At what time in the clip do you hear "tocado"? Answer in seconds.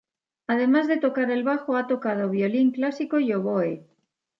1.85-2.27